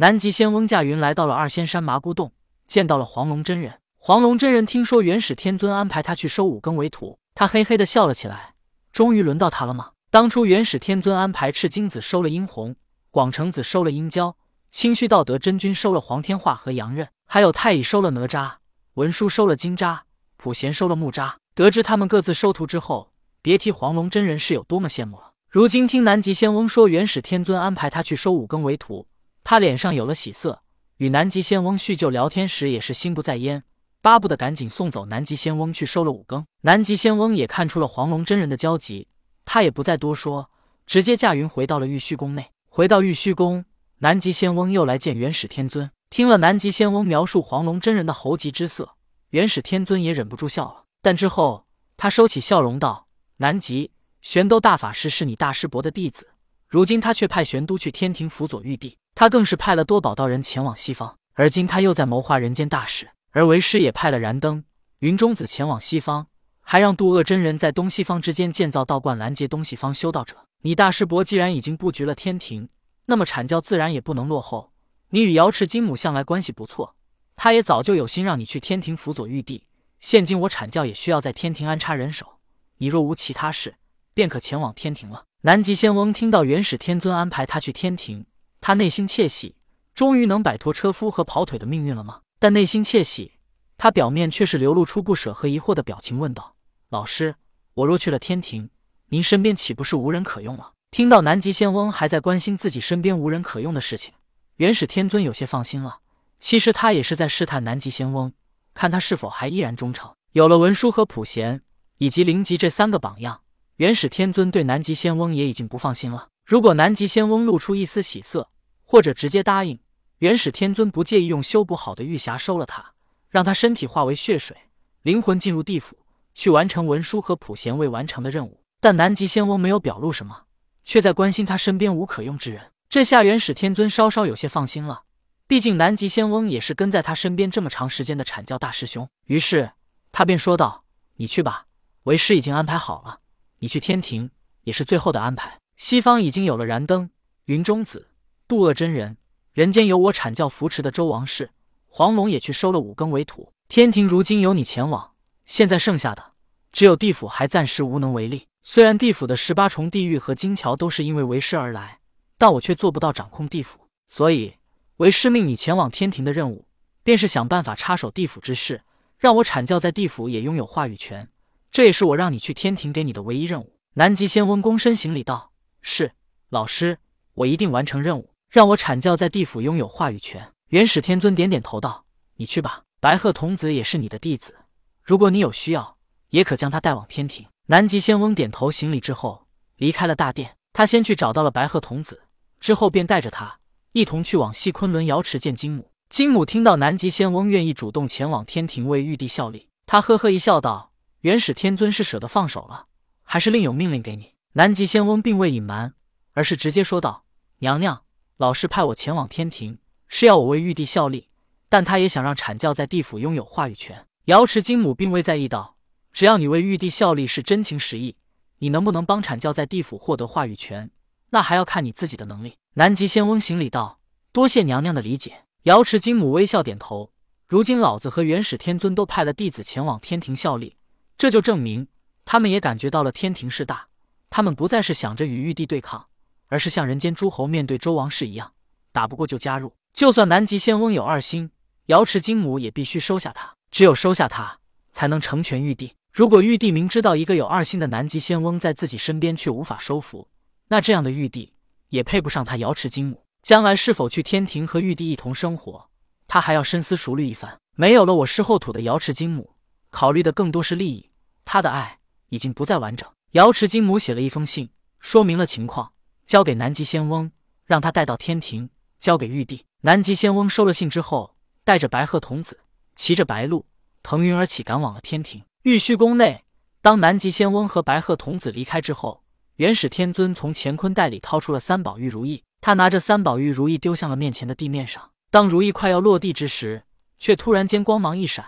[0.00, 2.30] 南极仙翁驾云来到了二仙山麻姑洞，
[2.68, 3.80] 见到了黄龙真人。
[3.96, 8.54] 黄龙真人听说元始天尊安排他去收五更为徒，他嘿嘿的笑了起来。
[8.92, 9.90] 终于轮到他了吗？
[10.08, 12.76] 当初元始天尊安排赤精子收了殷红，
[13.10, 14.36] 广成子收了殷郊，
[14.70, 18.52] 清虚道德真君收了黄天化和杨任，还有太乙收了哪吒，
[18.94, 20.02] 文殊收了金吒，
[20.36, 21.32] 普贤收了木吒。
[21.56, 23.10] 得知他们各自收徒之后，
[23.42, 25.32] 别提黄龙真人是有多么羡慕了。
[25.50, 29.08] 如今听南极仙翁说元始天尊安排他去收五更为徒，
[29.50, 30.60] 他脸上有了喜色，
[30.98, 33.64] 与南极仙翁叙旧聊天时也是心不在焉。
[34.02, 36.44] 巴不得赶紧送走南极仙翁去收了五更。
[36.60, 39.08] 南极仙翁也看出了黄龙真人的焦急，
[39.46, 40.50] 他也不再多说，
[40.84, 42.50] 直接驾云回到了玉虚宫内。
[42.68, 43.64] 回到玉虚宫，
[44.00, 45.90] 南极仙翁又来见元始天尊。
[46.10, 48.96] 听了南极仙翁描述黄龙真人的猴急之色，
[49.30, 50.84] 元始天尊也忍不住笑了。
[51.00, 51.64] 但之后
[51.96, 53.08] 他收起笑容道
[53.40, 56.28] ：“南极玄都大法师是你大师伯的弟子，
[56.68, 64.62] 如今他却派玄都去天庭辅佐玉帝，他更是派了多宝道人前往西方，而今他又在谋划人间大事。”而为师也派了燃灯、
[65.00, 66.28] 云中子前往西方，
[66.60, 70.36] 还让渡恶真人在东西方之间建造道观，拦截东西方修道者。
[70.62, 72.68] 你大师伯既然已经布局了天庭，
[73.06, 74.70] 那么阐教自然也不能落后。
[75.10, 76.94] 你与瑶池金母向来关系不错，
[77.34, 79.64] 他也早就有心让你去天庭辅佐玉帝。
[79.98, 82.38] 现今我阐教也需要在天庭安插人手，
[82.76, 83.74] 你若无其他事，
[84.14, 85.24] 便可前往天庭了。
[85.40, 88.24] 南极仙翁听到元始天尊安排他去天庭，
[88.68, 89.56] 他内心窃喜，
[89.94, 92.20] 终于能摆脱车夫和跑腿的命运了吗？
[92.38, 93.32] 但内心窃喜，
[93.78, 96.54] 他表面却是流露出不舍和疑惑的表情，问道
[96.90, 97.36] ：“老师，
[97.72, 98.68] 我若去了天庭，
[99.06, 104.12] 您身边岂不是无人可用了？”听到南极仙翁还在关心自己身边无人可用的事情，
[104.56, 106.00] 元始天尊有些放心了。
[106.38, 108.34] 其实他也是在试探南极仙翁，
[108.74, 110.12] 看他是否还依然忠诚。
[110.32, 111.62] 有了文殊和普贤
[111.96, 113.40] 以及灵吉这三个榜样，
[113.76, 116.28] 元始天尊对南极仙翁也已经不放心了。
[116.44, 118.50] 如果南极仙翁露出一丝喜色，
[118.90, 119.78] 或者直接答应，
[120.20, 122.94] 元始天尊不介意用修补好的玉匣收了他，
[123.28, 124.56] 让他身体化为血水，
[125.02, 125.94] 灵魂进入地府
[126.34, 128.64] 去完成文殊和普贤未完成的任务。
[128.80, 130.44] 但南极仙翁没有表露什么，
[130.86, 132.62] 却在关心他身边无可用之人。
[132.88, 135.02] 这下元始天尊稍稍有些放心了，
[135.46, 139.06] 毕竟南极仙翁也是跟在他身边这么长时间的阐教大师兄。
[139.26, 139.70] 于是
[140.10, 140.84] 他便说道
[141.16, 141.66] ：“你去吧，
[142.04, 143.20] 为师已经安排好了。
[143.58, 144.30] 你去天庭
[144.62, 145.58] 也是最后的安排。
[145.76, 147.10] 西方已经有了燃灯、
[147.44, 148.08] 云中子、
[148.48, 149.16] 渡厄真人。”
[149.52, 151.50] 人间有我阐教扶持的周王室，
[151.88, 153.52] 黄龙也去收了五更为徒。
[153.68, 155.12] 天庭如今由你前往，
[155.46, 156.32] 现在剩下的
[156.70, 158.46] 只有地府还暂时无能为力。
[158.62, 161.98] 虽然地府的十八重地狱和金桥都是因为为师而来，
[162.38, 164.54] 但我却做不到掌控地府，所以
[164.98, 166.66] 为师命你前往天庭的任务，
[167.02, 168.82] 便是想办法插手地府之事，
[169.18, 171.28] 让我阐教在地府也拥有话语权。
[171.72, 173.76] 这也是我让你去天庭给你的唯一任务。
[173.94, 175.50] 南极仙翁躬身行礼道
[175.82, 176.12] ：“是
[176.48, 176.98] 老师，
[177.34, 180.52] 我一定完成任务。”让我阐教在地府拥有话语权。
[180.68, 184.54] 元始天尊点点头道：“你去吧，白鹤童子也是你的弟子，
[185.02, 185.98] 如果你有需要，
[186.30, 190.56] 也可将他带往天庭。”南极仙翁点头行礼之后，离开了大殿。
[190.72, 192.22] 他先去找到了白鹤童子，
[192.60, 193.58] 之后便带着他
[193.92, 195.90] 一同去往西昆仑瑶池见金母。
[196.08, 202.86] 金母听到南极仙翁愿意主动前往天庭为玉帝效力，他呵呵一笑道：“元始天尊是舍得放手了，
[203.22, 205.92] 还是另有命令给你？”南极仙翁并未隐瞒，
[206.32, 207.24] 而是直接说道
[207.60, 208.04] ：“娘娘。”
[208.38, 211.26] 老师派我前往天庭，是要我为玉帝效力，
[211.68, 214.06] 但他也想让阐教在地府拥有话语权。
[214.26, 215.74] 瑶池金母并未在意道
[216.14, 218.14] ：“只要你为玉帝效力是真情实意，
[218.58, 220.88] 你能不能帮阐教在地府获得话语权，
[221.30, 223.98] 那还要看你自己的能力。”南极仙翁行礼道
[224.30, 227.10] ：“多谢娘娘的理解。”瑶池金母微笑点头。
[227.48, 230.76] 如今老子和元始天尊都派了弟子前往天庭效力，
[231.16, 231.88] 这就证明
[232.24, 233.88] 他们也感觉到了天庭势大，
[234.30, 236.06] 他们不再是想着与玉帝对抗。
[236.48, 238.52] 而是像人间诸侯面对周王室一样，
[238.92, 239.72] 打不过就加入。
[239.94, 241.50] 就算南极仙翁有二心，
[241.86, 243.54] 瑶池金母也必须收下他。
[243.70, 244.58] 只有收下他，
[244.92, 245.94] 才能成全玉帝。
[246.12, 250.28] 如果玉帝明知道一个有二心的南极仙翁在自己身边，却无法收服，
[250.68, 251.52] 那这样的玉帝
[251.90, 253.22] 也配不上他瑶池金母。
[253.42, 255.88] 将来是否去天庭和玉帝一同生活，
[256.26, 257.58] 他还要深思熟虑一番。
[257.76, 259.54] 没有了我师后土的瑶池金母，
[259.90, 261.10] 考虑的更多是利益。
[261.44, 261.98] 他的爱
[262.30, 263.08] 已经不再完整。
[263.32, 265.92] 瑶池金母写了一封信，说明了情况。
[266.28, 267.32] 交给南极仙翁，
[267.64, 268.68] 让他带到天庭，
[269.00, 269.64] 交给玉帝。
[269.80, 271.34] 南极仙翁收了信之后，
[271.64, 272.60] 带着白鹤童子，
[272.96, 273.64] 骑着白鹿，
[274.02, 275.42] 腾云而起，赶往了天庭。
[275.62, 276.44] 玉虚宫内，
[276.82, 279.24] 当南极仙翁和白鹤童子离开之后，
[279.56, 285.10] 元始天尊从乾坤袋里掏出了三宝玉如意，他拿着三宝玉如意丢向了面前的地面上。
[285.30, 286.82] 当如意快要落地之时，
[287.18, 288.44] 却突然间光芒一闪，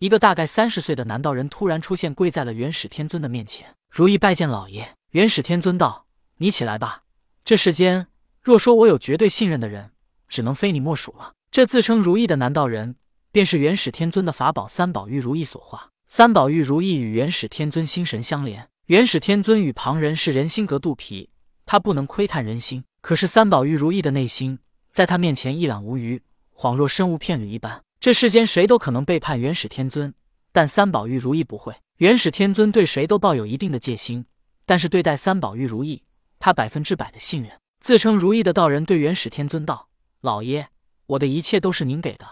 [0.00, 3.76] 一个大概三十岁的男道人突然出现，跪在了元始天尊的面前。
[3.88, 4.96] 如意拜见老爷。
[5.12, 6.06] 元始天尊道
[6.38, 7.02] ：“你起来吧。”
[7.50, 8.06] 这世间，
[8.40, 9.90] 若说我有绝对信任的人，
[10.28, 11.32] 只能非你莫属了。
[11.50, 12.94] 这自称如意的男道人，
[13.32, 15.90] 便是元始天尊的法宝三宝玉如意所化。
[16.06, 21.28] 三宝玉如意与元始天尊心神相连，元始天尊与旁人是人心隔肚皮，
[21.66, 22.84] 他不能窥探人心。
[23.00, 24.56] 可是三宝玉如意的内心，
[24.92, 26.22] 在他面前一览无余，
[26.54, 27.82] 恍若身无片缕一般。
[27.98, 30.14] 这世间谁都可能背叛元始天尊，
[30.52, 31.74] 但三宝玉如意不会。
[31.96, 34.24] 元始天尊对谁都抱有一定的戒心，
[34.64, 36.00] 但是对待三宝玉如意，
[36.40, 37.52] 他百分之百的信任。
[37.80, 39.88] 自称如意的道人对元始天尊道
[40.20, 40.66] ：“老爷，
[41.06, 42.26] 我的一切都是您给的，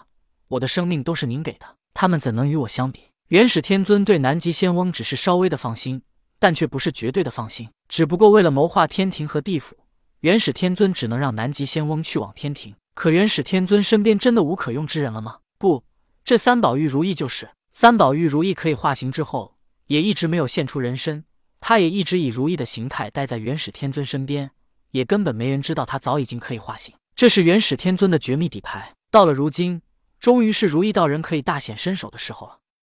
[0.49, 6.03] 我的生命都是您给的，他们怎能与我相比？”元始天尊对南极仙翁只是稍微的放心，
[6.39, 7.69] 但却不是绝对的放心。
[7.87, 9.77] 只不过为了谋划天庭和地府，
[10.21, 12.75] 元始天尊只能让南极仙翁去往天庭。
[12.95, 15.39] 可元始天尊身边真的无可用之人了吗？
[15.59, 15.85] 不，
[16.25, 17.51] 这三宝玉如意就是。
[17.71, 19.57] 三宝玉如意可以化形之后，
[19.87, 21.25] 也一直没有现出人身。
[21.61, 24.51] 他也一直以如意的形态待在元始天尊身边，
[24.93, 26.95] 也根本没人知道他早已经可以化形。
[27.15, 28.95] 这是元始天尊的绝密底牌。
[29.11, 29.83] 到了如今，
[30.21, 32.59] 终于是如意道人可以大显身手的时候了。